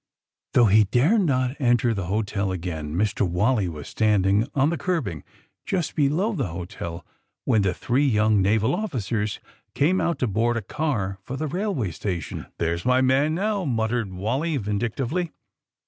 Though 0.55 0.65
he 0.65 0.85
dared 0.85 1.21
not 1.27 1.55
enter 1.61 1.93
the 1.93 2.07
hotel 2.07 2.51
again 2.51 2.95
Mr. 2.95 3.21
Wally 3.21 3.69
was 3.69 3.87
standing 3.87 4.47
on 4.55 4.71
the 4.71 4.77
curbing 4.79 5.23
just 5.63 5.93
below 5.93 6.33
the 6.33 6.47
hotel 6.47 7.05
when 7.45 7.61
the 7.61 7.75
three 7.75 8.07
young 8.07 8.41
naval 8.41 8.73
officers 8.73 9.39
came 9.75 10.01
out 10.01 10.17
to 10.17 10.27
board 10.27 10.57
a 10.57 10.63
car 10.63 11.19
for 11.21 11.37
the 11.37 11.45
railway 11.45 11.91
station. 11.91 12.47
There's 12.57 12.83
my 12.83 13.01
man, 13.01 13.35
now!" 13.35 13.63
muttered 13.63 14.11
Wally 14.11 14.57
vin 14.57 14.79
dictively. 14.79 15.33